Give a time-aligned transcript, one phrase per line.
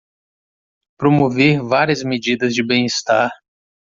[0.97, 3.29] Promover várias medidas de bem-estar